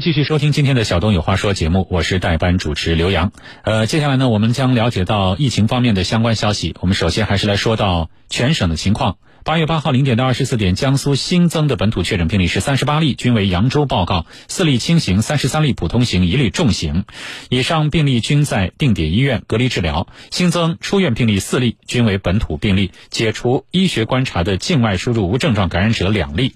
[0.00, 3.32] 继续收听今天的小东有话说节目，我是代班主持刘洋。
[3.62, 6.74] 呃，接下来呢，我们将了解到疫情方面的相关消息。
[6.80, 9.18] 我们首先还是来说到全省的情况。
[9.42, 17.04] 八月八号零点到二十四点，江苏新增的本土确诊病例是三十八例，均为扬州报告，四例轻型，三十三例普通型，一例重型。
[17.48, 20.08] 以上病例均在定点医院隔离治疗。
[20.30, 26.54] 新增出院病例四例，均为本土病例，解除医学观察的境外输入无症状感染者两例。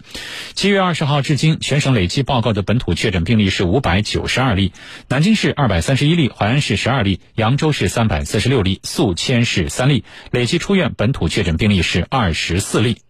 [0.52, 4.73] 七月二十号至今，全省累计报告的本土确诊病例是五百九十二例，
[5.09, 10.05] 南京市二百三十一例，淮安市十二例，扬州市三百四十六例，宿迁市三例。
[10.30, 12.73] 累计出院本土确诊病例是二十四。
[12.74, 13.02] 自立。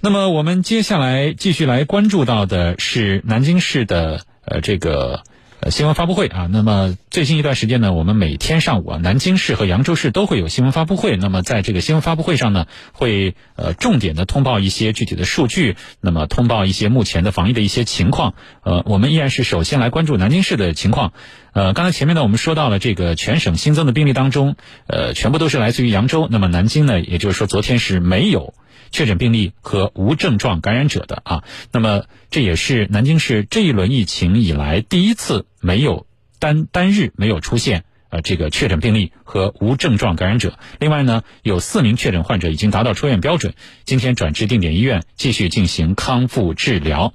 [0.00, 5.24] 那么，我们接下来继续来关注到的是南京市的呃这个
[5.62, 6.48] 呃新闻发布会啊。
[6.50, 11.16] 那么最近一段时间呢，我们每天上午啊，南京市和扬州市都会有新闻发布会。
[11.16, 18.34] 那么在这个新闻发布会上呢，会呃重点的通报一些具体的数据，那么通报一些目前的防疫的一些情况。
[18.64, 21.12] 呃，我们依然是首先来关注南京市的情况。
[21.52, 24.56] 呃，刚才前面呢，我们说到了这个全省新增的病例当中，
[24.88, 26.26] 呃，全部都是来自于扬州。
[26.28, 28.52] 那么南京呢，也就是说昨天是没有
[28.92, 31.44] 确诊病例和无症状感染者的啊。
[31.72, 36.06] 那么这也是南京市这一轮疫情以来第一次没有
[36.38, 40.58] 单单日没有出现呃这个确诊病例和无症状感染者。
[40.78, 47.14] 另外呢，有四名确诊患者已经达到出院标准，今天转至定点医院继续进行康复治疗。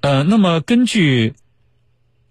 [0.00, 1.32] 呃，那么根据。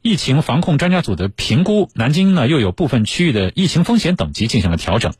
[0.02, 5.14] 疫情防控专家组的评估，南京呢又有部分区域的疫情风险等级进行了调整。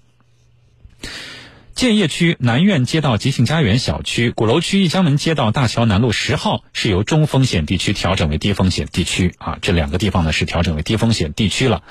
[1.80, 11.81] 建邺区南苑街道吉庆家园小区、鼓楼区一江门街道大桥南路十号是由中风险地区调整为低风险地区啊，这两个地方呢是调整为低风险地区了。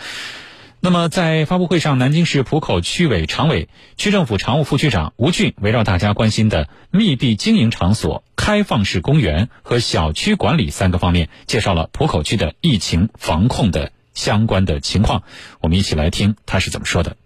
[0.81, 15.23] 那么，在发布会上，南京市浦口区委常委、区政府常务副区长吴俊围绕大家关心的密闭经营场所、开放式公园和小区管理三个方面，介绍了浦口区的疫情防控的相关的情况。
[15.63, 17.17] 我们一起来听他是怎么说的。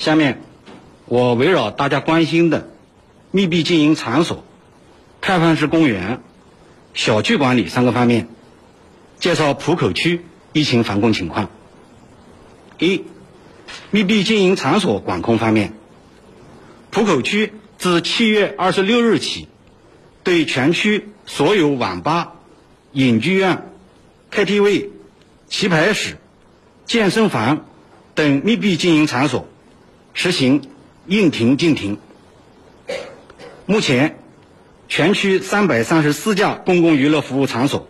[0.00, 0.40] 下面，
[1.04, 2.70] 我围绕大家关心的
[3.30, 4.44] 密闭经营场所、
[5.20, 6.22] 开放式公园、
[6.94, 8.26] 小区管理三个方面。
[9.18, 10.24] 介绍浦口区
[10.54, 11.50] 疫情防控情况。
[12.78, 13.04] 一、
[13.90, 15.74] 密闭经营场所管控方面，
[16.90, 19.48] 浦口区自七月二十六日起，
[20.24, 22.36] 对全区所有网吧、
[22.92, 23.70] 影剧院、
[24.32, 24.88] KTV、
[25.50, 26.16] 棋牌室、
[26.86, 27.66] 健身房
[28.14, 29.46] 等密闭经营场所
[30.22, 30.60] 实行
[31.06, 31.96] 应停尽停。
[33.64, 34.18] 目前，
[34.86, 37.88] 全区三百三十四家公共娱乐服务场所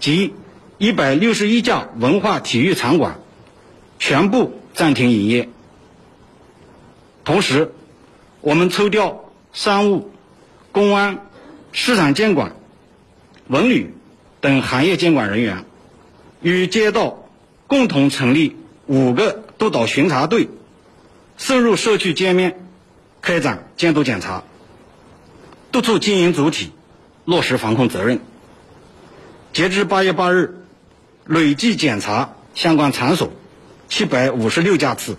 [0.00, 0.32] 及
[0.78, 3.20] 一百六十一家文化体育场馆
[3.98, 5.50] 全部暂停营业。
[7.22, 7.74] 同时，
[8.40, 10.10] 我们抽调商务、
[10.72, 11.18] 公安、
[11.72, 12.56] 市场监管、
[13.46, 13.92] 文旅
[14.40, 15.66] 等行业监管人员，
[16.40, 17.28] 与街道
[17.66, 20.48] 共同成立五个督导巡查队，
[21.42, 22.64] 深入社区街面
[23.20, 24.44] 开展监督检查，
[25.72, 26.70] 督促经营主体
[27.24, 28.20] 落实防控责任。
[29.52, 30.58] 截至八月八日。
[31.24, 33.32] 累计检查相关场所
[33.88, 35.16] 七百五十六家次，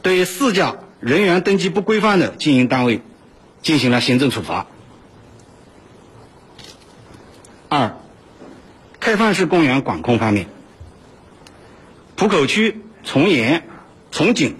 [0.00, 3.02] 对四家人员登记不规范的经营单位
[3.60, 4.66] 进行了行政处罚。
[7.68, 7.96] 二、
[8.98, 10.46] 开放式公园管控方面，
[12.16, 13.68] 浦口区从严、
[14.10, 14.56] 从紧、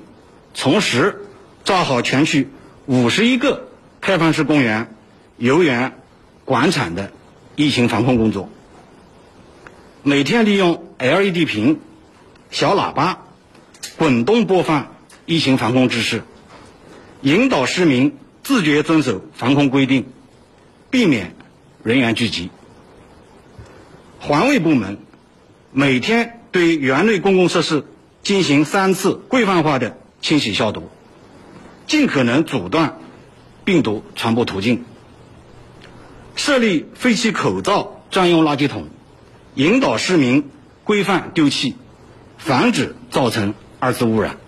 [0.54, 1.26] 从实
[1.65, 2.48] 抓好全区
[2.87, 3.69] 五十一个
[4.00, 4.94] 开放式公园、
[5.37, 5.98] 游园、
[6.44, 7.12] 广场的
[7.56, 8.48] 疫情防控工作。
[10.03, 11.81] 每天利用 LED 屏、
[12.50, 13.25] 小喇叭
[13.97, 14.94] 滚动播放
[15.26, 16.22] 疫情防控知识，
[17.22, 20.06] 引导市民自觉遵守防控规定，
[20.91, 21.34] 避免
[21.82, 22.50] 人员聚集。
[24.20, 24.98] 环卫部门
[25.72, 27.87] 每天对园内公共设施
[28.22, 30.88] 进行三次规范化的清洗消毒，
[31.86, 32.98] 尽可能阻断
[33.62, 34.86] 病毒传播途径。
[36.34, 38.88] 设立废弃口罩专用垃圾桶。
[39.54, 40.49] 引导市民
[40.82, 41.76] 规范丢弃，
[42.38, 44.38] 防止造成二次污染。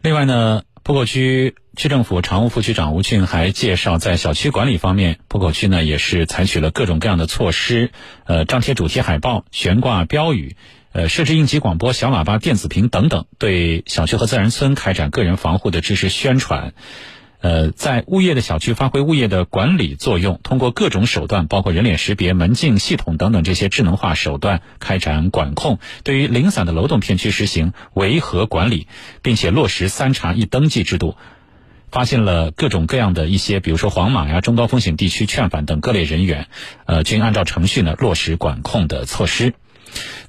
[0.00, 7.90] 另外呢，浦口区区政府常务副区长吴俊还介绍，在小区管理方面，浦口区呢也是采取了各种各样的措施，
[8.24, 10.56] 呃，张贴主题海报、悬挂标语，
[10.92, 16.72] 呃，设置应急广播、小喇叭、电子屏等等，对小区和自然村开展个人防护的知识宣传。
[17.40, 25.78] 呃，在物业的小区发挥物业的管理作用，通过各种手段，包括人脸识别、门禁系统等等这些智能化手段开展管控。
[26.02, 28.88] 对于零散的楼栋片区实行维和管理，
[29.22, 31.16] 并且落实三查一登记制度。
[31.92, 36.48] 发现了各种各样的一些，比如说黄码呀、中高风险地区劝返等各类人员，
[36.86, 39.54] 呃，均按照程序呢落实管控的措施。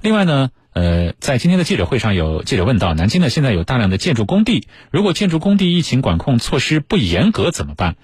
[0.02, 7.96] 另外呢，呃，在今天的记者会上，有记者问到，南京呢现在有大量的建筑工地，如果建筑工地疫情管控措施不严格怎么办？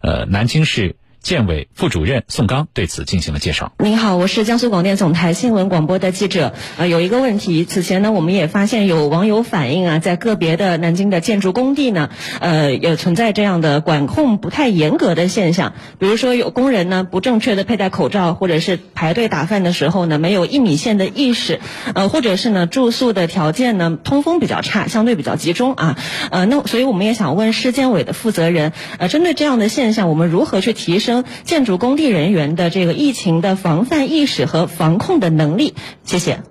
[0.00, 0.96] 呃，南京市。
[1.24, 3.72] 建委副主任宋刚对此进行了介绍。
[3.78, 6.52] 您好，我是江苏广电总台新闻广播的记者。
[6.76, 12.10] 呃，有一个问题，此前呢，我们也发现有网友反映啊，在个别的南京的建筑工地呢，
[12.40, 15.72] 呃，也存在这样的管控不太严格的现象。
[15.98, 21.58] 比如说，有工人呢不正确的佩戴口罩，或者是排队打饭的时候呢没有一米线的意识，
[21.94, 25.98] 呃，或者是呢住宿的条件呢通风比较差，相对比较集中啊。
[26.30, 31.13] 呃，那所以我们也想问市建委的负责人，呃，针对这样的现象，我们如何去提升？
[31.22, 36.42] 建筑工地人员的这个疫情的防范意识和防控的能力，谢谢。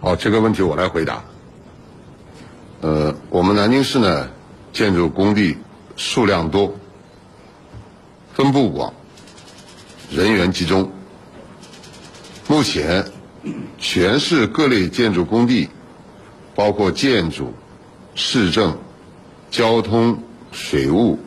[0.00, 1.24] 好，这个问题我来回答。
[2.82, 4.28] 呃，我们南京市呢，
[4.72, 5.56] 建筑工地
[5.96, 6.74] 数量多，
[8.34, 8.92] 分布广，
[10.10, 10.92] 人员集中。
[12.46, 13.06] 目前，
[13.78, 15.70] 全市各类建筑工地，
[16.54, 17.54] 包括建筑、
[18.14, 18.76] 市政、
[19.50, 20.18] 交通、
[20.52, 21.18] 水务。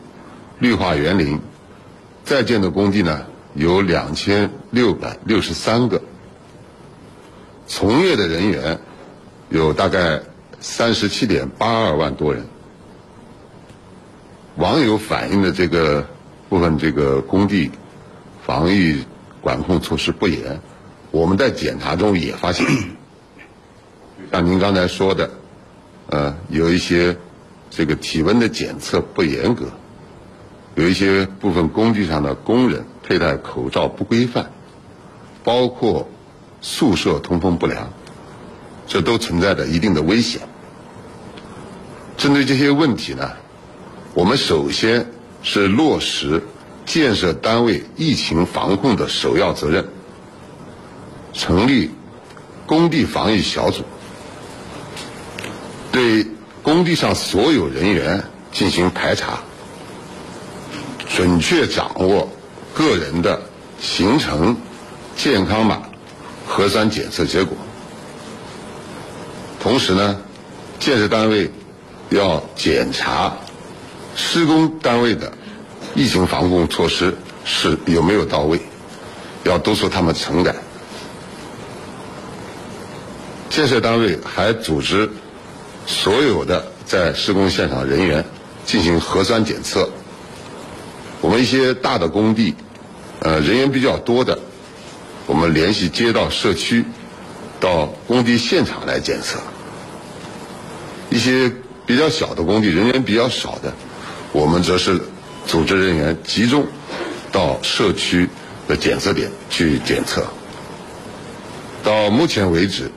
[0.60, 1.40] 绿化园林
[2.24, 6.02] 在建的工地呢有两千六百六十三个，
[7.68, 8.80] 从业的人员
[9.50, 10.22] 有大概
[10.60, 12.46] 三十七点八二万多人。
[14.56, 16.08] 网友反映的这个
[16.50, 17.72] 部分这个工地
[18.46, 19.04] 防疫
[19.42, 20.60] 管控措施不严，
[21.12, 22.66] 我们在检查中也发现，
[24.32, 25.30] 像您刚才说的，
[26.10, 27.16] 呃，有一些
[27.70, 29.66] 这个体温的检测不严格。
[30.78, 34.52] 有一些部分工地上的工人佩戴口罩不规范，
[35.44, 36.08] 包括
[36.62, 37.90] 宿舍通风不良，
[38.86, 40.42] 这都存在着一定的危险。
[42.16, 43.32] 针对这些问题呢，
[44.14, 46.44] 我们首先是落实
[46.86, 49.88] 建设单位疫情防控的首要责任，
[51.34, 51.90] 成立
[52.68, 53.82] 工地防疫小组，
[55.92, 56.28] 对
[56.62, 59.40] 工地上所有人员进行排查。
[61.18, 62.30] 准确掌握
[62.76, 63.42] 个人的
[63.82, 64.56] 行程、
[65.16, 65.82] 健康码、
[66.46, 67.58] 核酸检测结果。
[69.60, 70.22] 同时呢，
[70.80, 71.50] 建设单位
[72.12, 73.36] 要检查
[74.16, 75.34] 施工单位的
[75.96, 78.62] 疫情防控措施是有没有到位，
[79.44, 80.54] 要督促他们整改。
[83.50, 85.10] 建设单位还组织
[85.88, 88.24] 所有的在施工现场人员
[88.68, 89.90] 进行核酸检测。
[91.28, 92.56] 我们一些大的工地，
[93.20, 94.40] 呃，人员比较多的，
[95.26, 96.86] 我们联系街道、社区，
[97.60, 99.40] 到工地现场来检测；
[101.10, 101.52] 一些
[101.86, 103.74] 比较小的工地，人员比较少的，
[104.32, 105.02] 我们则是
[105.46, 106.66] 组织人员集中
[107.30, 108.30] 到社区
[108.66, 110.26] 的检测点去检测。
[111.84, 112.90] 到目前为止，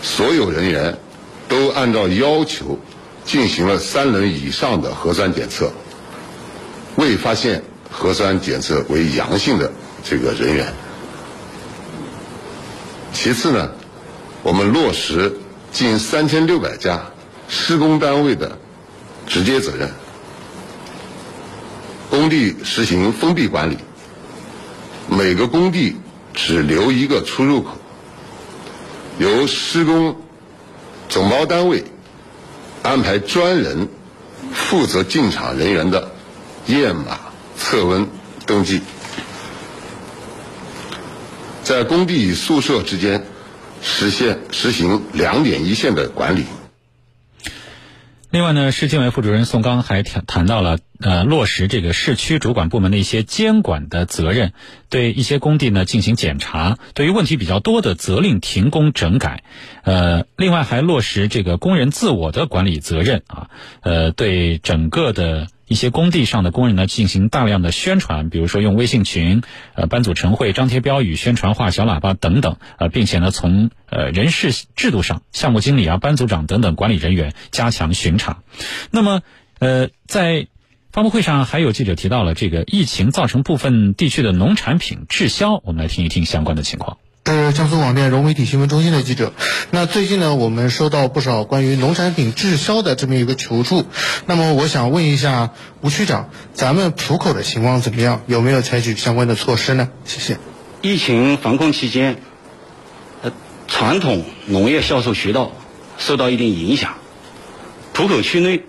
[0.00, 0.96] 所有人员
[1.50, 2.78] 都按照要求
[3.26, 5.70] 进行了三轮以上的核酸检测。
[6.98, 7.62] 未发现
[7.92, 9.70] 核酸检测为阳性的
[10.02, 10.74] 这个人员。
[13.12, 13.70] 其次呢，
[14.42, 15.38] 我们落实
[15.70, 17.00] 近三千六百家
[17.48, 18.58] 施工单位的
[19.28, 19.90] 直接责任，
[22.10, 23.78] 工地实行封闭管理，
[25.08, 25.94] 每个工地
[26.34, 27.78] 只留一个出入口，
[29.18, 30.16] 由施工
[31.08, 31.84] 总包单位
[32.82, 33.86] 安排专人
[34.52, 36.17] 负责进场人员的。
[36.68, 37.18] 验码、
[37.56, 38.08] 测温、
[38.46, 38.82] 登记，
[41.64, 43.24] 在工地与宿舍之间
[43.82, 46.44] 实现实行两点一线的管理。
[48.30, 54.52] 另外呢，市建委副主任宋刚还谈谈到了呃落实这个市区主管部门的一些监管的责任，
[54.90, 59.42] 对一些工地呢进行检查，对于问题比较多的责令停工整改。
[59.84, 63.48] 呃，另外还落实这个工人自我的管理责任啊，
[63.80, 65.48] 呃，对整个的。
[65.68, 69.42] 一些工地上的工人呢，进行大量的宣传，比如说用微信群、
[69.74, 78.42] 呃班组晨会、张贴标语、宣传画、小喇叭等等，呃，并且呢，从呃人事制度上，项目经理啊、班组长等等管理人员加强巡查。
[78.90, 79.22] 那么，
[79.58, 80.48] 呃，在
[80.90, 86.96] 发布会上还有记者提到了这个疫情造成部分地区的农产品滞销，我们来听一听相关的情况。
[87.34, 89.34] 是江苏广电融媒体新闻中心的记者。
[89.70, 93.84] 那最近呢，我们收到不少关于农产品滞销的这么一个求助。
[94.24, 95.50] 那么我想问一下
[95.82, 98.22] 吴区长，咱们浦口的情况怎么样？
[98.26, 99.90] 有没有采取相关的措施呢？
[100.06, 100.38] 谢谢。
[100.80, 102.16] 疫情防控期间，
[103.20, 103.30] 呃，
[103.66, 105.52] 传统农业销售渠道
[105.98, 106.94] 受到一定影响。
[107.92, 108.62] 浦口区内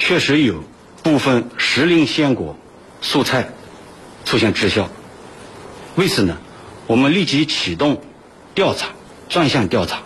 [0.00, 0.64] 确实有
[1.04, 2.58] 部分时令鲜果、
[3.00, 3.50] 蔬菜
[4.24, 4.90] 出现滞销。
[5.94, 6.38] 为此呢，
[6.86, 8.02] 我们立即启动
[8.54, 8.88] 调查，
[9.28, 10.02] 专项调查，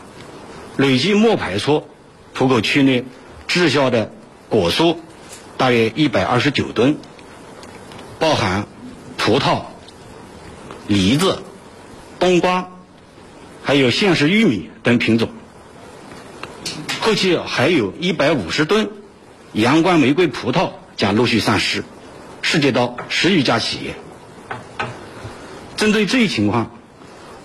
[0.77, 1.89] 累计摸排出
[2.35, 3.05] 浦口区内
[3.49, 4.13] 滞销的
[4.49, 4.97] 果蔬
[5.57, 6.99] 大约一百二十九吨，
[8.21, 8.67] 包含
[9.17, 9.63] 葡萄、
[10.87, 11.43] 梨子、
[12.21, 12.71] 冬瓜，
[13.65, 15.31] 还有现实玉米等品种。
[17.01, 18.91] 后期还有一百五十吨
[19.53, 21.83] 阳光玫瑰葡萄将陆续上市，
[22.43, 23.97] 涉及到十余家企业。
[25.79, 26.73] 针对这一情况，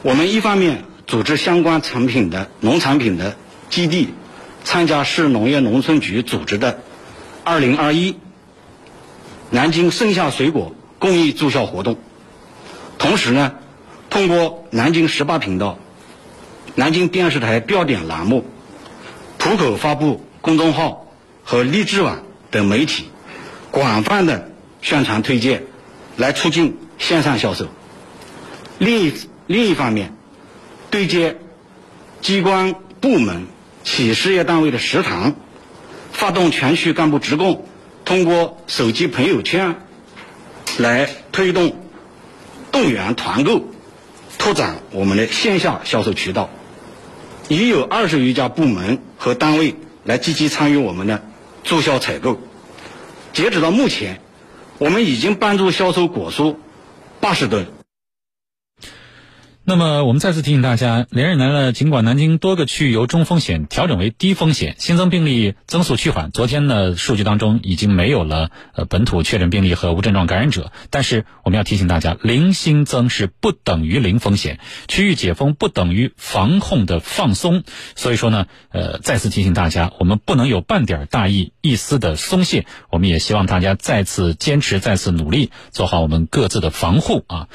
[0.01, 3.37] 我们一方面组织相关产品的农产品的
[3.69, 4.09] 基地
[4.63, 6.79] 参加市农业农村局组织的
[7.45, 8.15] “二零二一
[9.51, 11.99] 南京盛夏水果公益助销活动”，
[12.97, 13.53] 同时呢，
[14.09, 15.77] 通过南京十八频道、
[16.73, 18.45] 南京电视台标点栏目、
[19.37, 21.05] 浦口发布公众号
[21.43, 23.05] 和荔枝网等媒体，
[23.69, 24.49] 广泛的
[24.81, 25.65] 宣传推荐，
[26.17, 27.67] 来促进线上销售。
[28.83, 29.13] 另一
[29.47, 30.13] 另一方面，
[30.91, 31.37] 对接
[32.21, 33.47] 机关部门、
[33.85, 35.35] 企事业单位的食堂，
[36.11, 37.65] 发动全区干部职工
[38.03, 39.77] 通过手机朋友圈
[40.77, 41.77] 来推动
[42.73, 43.61] 动员团购，
[44.37, 46.49] 拓展我们的线下销售渠道。
[47.47, 51.23] 已有二十余家部门和单位来积极参与我们的
[51.63, 52.37] 助销采购。
[53.31, 54.19] 截止到目前，
[54.77, 56.57] 我们已经帮助销售果蔬
[57.21, 57.67] 八十吨。
[59.65, 66.31] 那么，我们再次提醒大家，连日来呢，尽管南京多个区域由中风险调整为低风险，新增病例增速趋缓。
[66.31, 70.73] 昨天呢，数据当中已经没有了呃本土确诊病例和无症状感染者。
[70.89, 77.63] 但是，我们要提醒大家，零新增是不等于零风险，区域解封不等于防控的放松。
[77.95, 82.65] 所以说呢，呃，再次提醒大家，我们不能有半点大意、一丝的松懈。
[82.89, 87.47] 我们也希望大家再次坚持、再次努力，做好我们各自的防护啊。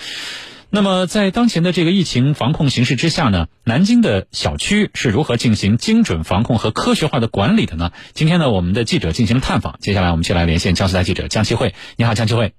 [0.70, 7.90] 那么，在当前的这个疫情防控形势之下呢，南京的小区是如何进行精准防控和科学化的管理的呢？
[8.12, 9.78] 今天呢，我们的记者进行了探访。
[9.80, 11.75] 接下来，我们就来连线江苏台记者江奇慧。
[11.96, 12.52] 你好，江奇慧。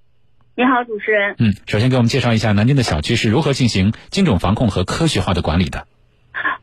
[0.55, 1.35] 你好，主持人。
[1.37, 5.85] 嗯，首先给我们介绍一下南京的小区是如何进行精准防控和科学化的管理的。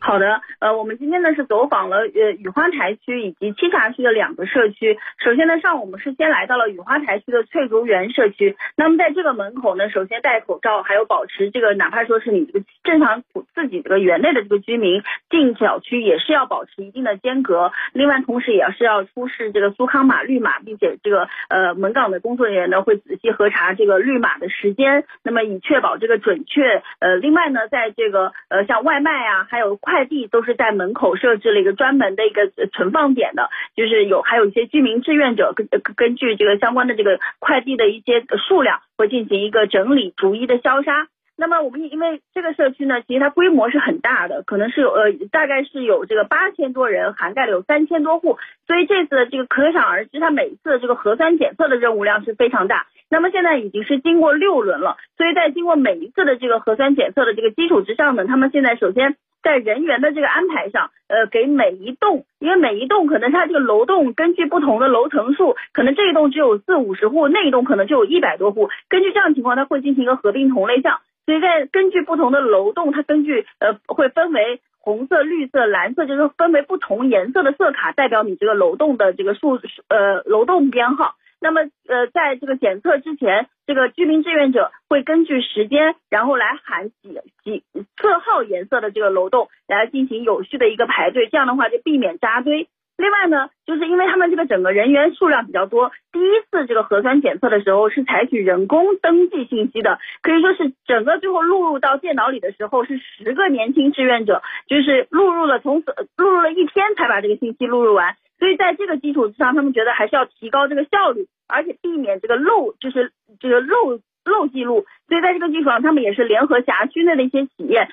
[0.07, 4.97] 好的，呃，我们今天呢是走访了呃雨花台区以及栖霞区的两个社区。
[5.17, 8.55] 首先呢，上午我们是先来到了雨花台区的翠竹园社区。
[8.77, 13.21] 那么在这个门口呢，首先戴口罩，还有保持这个，哪怕说是你这个正常
[13.53, 17.73] 自己这个园内的这个居民进小区也是要保持一定的间隔。
[17.91, 26.81] 另外，同时也是要出示这个苏康码绿码，并且这个呃门岗的工作人员呢会仔细核查这个绿码的时间，那么以确保这个准确。
[26.99, 41.07] 呃，另外呢，在这个呃像外卖啊，还有快快递都是在门口设置了一个专门的一个存放点的，就是有还有一些居民志愿者根根据这个相关的这个快递的一些数量，会进行一个整理，逐一的消杀。
[41.35, 48.37] 那么我们因为这个社区呢，其实它规模是很大的，可能是有呃大概是有这个八千多人，涵盖了有三千多户，
[48.67, 52.85] 所以这次的这个可想而知，它每次的这个核酸检测的任务量是非常大。
[53.09, 59.15] 那么现在已经是经过六轮了，所以在经过每一次的这个核酸检测的这个基础之上呢，他们现在首先
[59.47, 70.99] 在人员的这个安排上，呃，给每一栋，因为每一栋可能它这个楼栋根据不同的楼层数，可能这一栋只有四五十户，那一栋可能就有一百多户，根据这样情况，它会进行一个合并同类项。
[71.25, 81.15] 所以在根据不同的楼栋，它根据呃会分为红色、绿色、蓝色，就是分为不同颜色的色卡，代表你这个楼栋的这个数呃楼栋编号。
[81.39, 87.63] 那么呃在这个检测之前，这个居民志愿者会根据时间，然后来喊几几
[87.97, 92.67] 色号颜色的这个楼栋来进行有序的一个排队，这样的话就避免扎堆。
[92.97, 113.99] 另外呢，就是因为他们这个整个人员数量比较多，第一次这个核酸检测的时候是采取人工登记信息的，可以说是整个最后录入到电脑里的时候是十个年轻志愿者，就是录入了从此录入了一天才把这个信息录入完，所以在这个基础之上，他们觉得还是要提高这个效率，而且避免这个漏，就是这个漏。
[114.27, 117.87] 漏记录，所以在这个基础上，他们也是联合辖区内的一些企业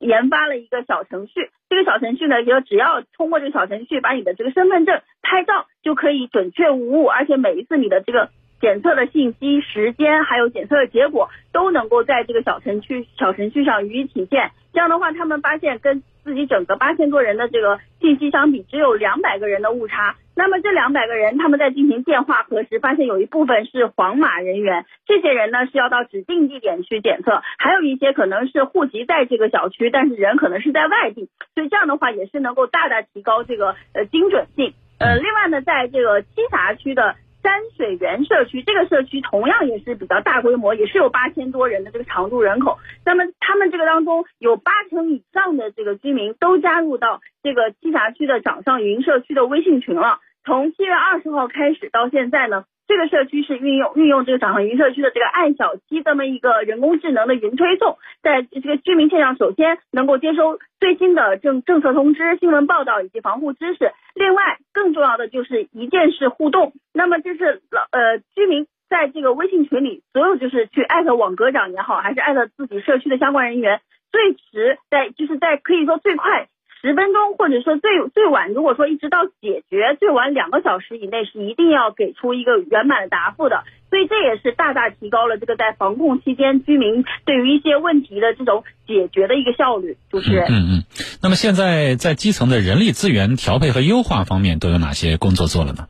[0.00, 1.48] 研发了一个小程序。
[1.70, 8.28] 这个小程序呢，就只要通过这个小程序把你的这个身份证拍照，就可以准确无误，而且每一次你的这个
[8.60, 14.50] 检测的信息、时间还有检测的结果都能够在这个小程序小程序上予以体现。
[14.74, 20.14] 这样的话，他们发现跟自己整个八千多人的这个信息相比，只有两百个人的误差。
[20.36, 34.74] 那么这两百个人，他们在进行电话核实，发现有一部分是黄码人员，这些人呢是要到指定地点去检测，还有一些可能是户籍在这个小区，但是人可能是在外地，所以这样的话也是能够大大提高这个呃精准性。
[35.00, 37.16] 呃，另外呢，在这个栖霞区的。
[37.42, 42.78] 山水园社区这个社区同样也是比较大规模，也是有八千多人的这个常住人口。
[43.04, 50.20] 那么他们这个当中有八成以上的这个居民都加入到这个栖霞区的掌上云社区的微信群了。
[50.44, 52.64] 从七月二十号开始到现在呢。
[52.88, 63.92] 这个社区是运用运用这个掌上云社区的这个爱小七这么一个人工智能的云推送，在这个居民线上首先能够接收最新的政政策通知、新闻报道以及防护知识。
[64.14, 66.72] 另外，更重要的就是一键式互动。
[66.98, 76.48] 那么就是老呃居民在这个微信群里，所有就是去艾特网格长也好，还是艾特自己社区的相关人员，最迟在就是在可以说最快。
[76.80, 83.64] 十分钟，或者说最最晚，如果说一直到解决，最晚两个小时以内是一定要给出一个圆满的答复的。
[83.90, 89.96] 所以这也是大大提高了这个在防控期间居民对于一些问题的这种解决的一个效率。
[90.08, 90.84] 主持人，嗯嗯。
[91.20, 95.88] 那么现在在基层的人力资源调配和优化方面都有哪些工作做了呢？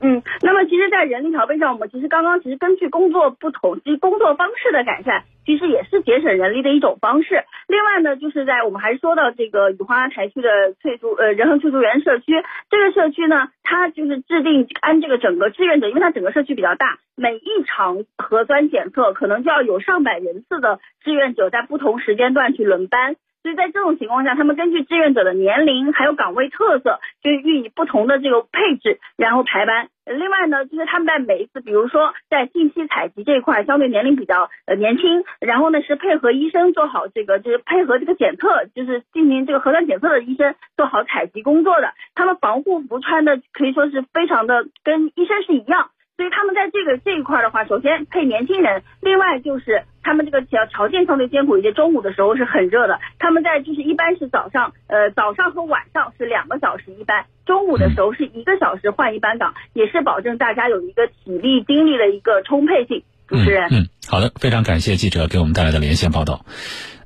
[0.00, 7.42] 嗯，那么其实，在人力调配上，我们其实刚刚其实根据工作不同，其实工作方式的改善，其实也是节省人力的一种方式。
[7.66, 10.48] 另外呢，就是在我们还说到这个雨花台区的
[10.80, 12.32] 翠竹呃仁恒翠竹园社区，
[12.70, 23.16] 这个社区呢，它就是制定按这个整个志愿者，因为它整个社区比较大，每一场核酸检测可能就要有上百人次的志愿者在不同时间段去轮班。
[23.42, 29.88] 所以在这种情况下，他们根据志愿者的年龄还有岗位特色，就予以不同的这个配置，然后排班。
[30.04, 41.92] 另外呢，就是他们在每一次，比如说在信息采集这一块，相对年龄比较呃年轻，然后呢是配合医生做好这个，就是配合这个检测，就是进行这个核酸检测的医生做好采集工作的。
[42.14, 45.90] 他们防护服穿的可以说是非常的跟医生是一样。
[46.16, 52.98] 所以他们在这个这一块的话，首先配年轻人，另外就是他们这个条条件相对艰苦一些，中午的时候是很热的。
[53.18, 63.02] 他们在就是一般是早上，呃早上和晚上是两个小时一班，中午的时候是一个小时换一班岗，也是保证大家有一个体力精力的一个充沛性。
[63.28, 66.46] 主持人，嗯，好的，非常感谢记者给我们带来的连线报道。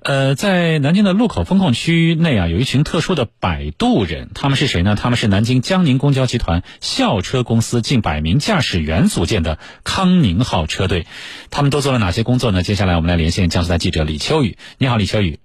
[0.01, 4.97] 呃，在南京的路口风控区内啊，有一群特殊的摆渡人，他们是谁呢？
[4.97, 11.07] 他们是南京江宁公交集团校车公司近百名驾驶员组建的康宁号车队。
[11.51, 12.65] 他们都做了哪些工作呢？
[12.65, 14.57] 接下来我们来连线江苏台记者李秋雨。
[14.79, 15.39] 你好，李秋雨。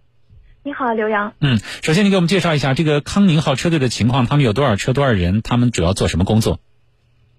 [0.63, 1.33] 你好，刘洋。
[1.39, 5.41] 嗯，首先你给我们介绍一下这个康宁号车队的情况，他们有多少车，多少人？
[5.43, 6.59] 他们主要做什么工作？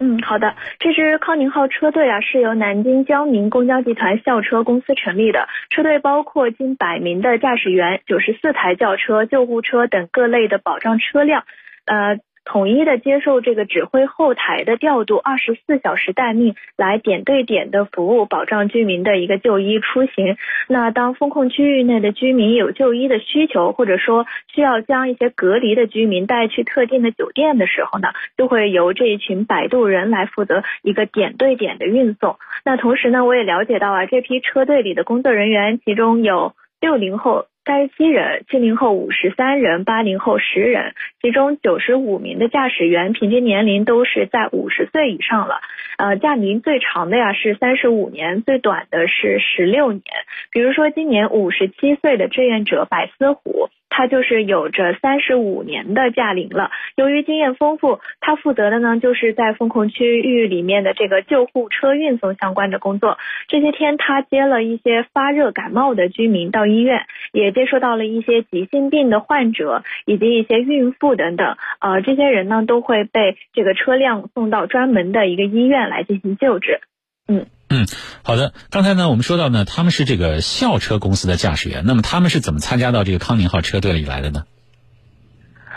[0.01, 0.55] 嗯，好的。
[0.79, 5.49] 这支康宁号车队啊，是由南京江宁公交集团校车公司成立的。
[5.71, 11.45] 车队包括近百名的驾驶员、九十四台轿车、救护车等各类的保障车辆。
[11.87, 12.19] 呃。
[12.45, 20.37] 统一的接受这个指挥后台的调度，二十四小时待命，来点对点的服务，保障居民的一个就医出行。
[20.67, 32.37] 那当风控区域内的居民有就医的需求，或者说需要将一些隔离的居民带去特定的酒店的时候呢，就会由这一群摆渡人来负责一个点对点的运送。
[32.65, 37.47] 那同时呢，我也了解到啊，这批车队里的工作人员，其中有六零后。
[37.69, 45.61] 三十七人，七零后五十三人，八零后十人，其中九十五名的驾驶员平均年龄都是在五十岁以上了。
[45.99, 50.03] 呃，驾龄最长的呀是三十五年，最短的是十六年。
[50.51, 53.69] 比如说今年五十七岁的志愿者百思虎。
[53.91, 56.71] 他就是有着三十五年的驾龄了。
[56.97, 63.19] 由于经验丰富，他负责的呢就是在风控区域里面的这个救护车运送相关的工作。
[63.49, 71.57] 这些天，他接了一些发热感冒的居民到医院，也接触到了一些急性病的患者以及一些孕妇等等。
[71.81, 76.81] 呃，这些人呢都会被这个车辆送到专门的一个医院来进行救治。
[77.27, 77.47] 嗯。
[77.71, 77.87] 嗯，
[78.23, 78.53] 好的。
[78.71, 81.85] 刚才呢，我们说到呢，他们是这个校车公司的驾驶员。
[81.87, 84.45] 那么他们是怎么参加到这个康宁号车队里来的呢？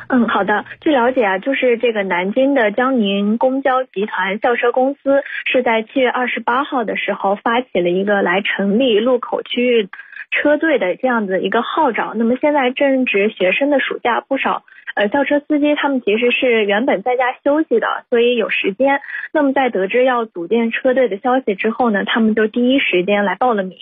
[0.07, 0.65] 嗯，好的。
[0.81, 9.89] 据了解啊，就是这个南京的江宁公交集团校车公司是在七月二十八号的时候发起了一个来成立路口区域
[10.31, 12.13] 车队的这样子一个号召。
[12.15, 14.63] 那么现在正值学生的暑假，不少。
[14.95, 18.99] 呃，校车司机他们其实是原本在家休息的，所以有时间。
[19.33, 23.77] 那么在得知要组建车队的消息之后呢，他们就第一时间来报了名。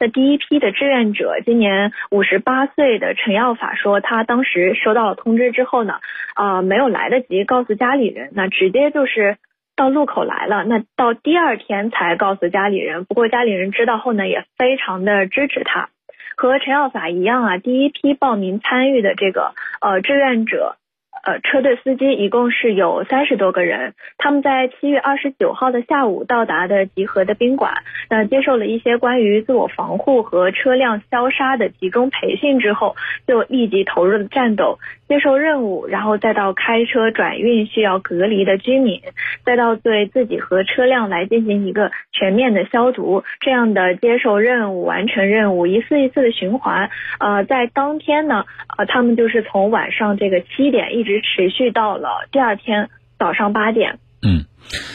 [0.00, 6.00] 那第一批的志愿者，今年五十八岁的陈耀法说，他当时收到了通知之后呢，
[6.34, 9.36] 啊，没有来得及告诉家里人，那直接就是
[9.76, 10.64] 到路口来了。
[10.64, 15.90] 那到第二天才告诉家里人，不过家里人知道后呢，也非常的支持他。
[16.36, 20.76] 和陈耀法一样啊，第一批报名参与的这个呃志愿者，
[21.24, 27.72] 呃车队司机一共是有三十多个人，他们在七月二十九号的下午到达的集合的宾馆，
[28.10, 32.94] 那接受了一些关于自我防护和车辆消杀的集中培训之后，
[33.26, 39.00] 就立即投入了战斗，接受任务，然后再到开车转运需要隔离的居民，
[39.44, 46.90] 再到对自己和车辆来进行一个全面的消毒，这样的接受任务、完成任务，一次一次的循环。
[47.18, 48.44] 呃，在当天呢，
[48.76, 53.98] 呃，他们就是从晚上这个七点一直持续到了第二天早上八点。
[54.26, 54.46] 嗯，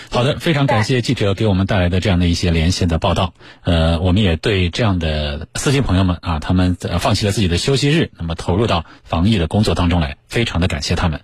[0.09, 3.35] 好的，非常感谢记者给我们带来的这样的一些连线的报道。
[3.63, 11.21] 呃，我们也对这样的司机朋友们啊，他们放弃了自己的休息日，那么投入到防疫的工作当中来，非常的感谢他们。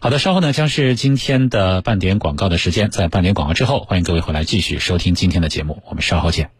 [0.00, 6.50] 好的，稍后呢将是今天的半点广告的时间，在半点广告之后，欢迎各位回来继续收听今天的节目，我们稍后见。